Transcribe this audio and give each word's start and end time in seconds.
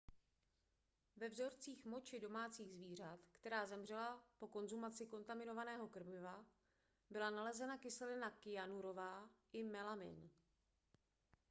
ve 1.17 1.29
vzorcích 1.29 1.85
moči 1.85 2.19
domácích 2.19 2.73
zvířat 2.73 3.19
která 3.31 3.65
zemřela 3.65 4.23
po 4.39 4.47
konzumaci 4.47 5.05
kontaminovaného 5.05 5.87
krmiva 5.87 6.45
byla 7.09 7.29
nalezena 7.29 7.77
kyselina 7.77 8.31
kyanurová 8.31 9.29
i 9.53 9.63
melamin 9.63 10.29